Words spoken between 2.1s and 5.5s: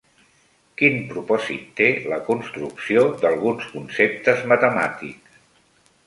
la construcció d'alguns conceptes matemàtics?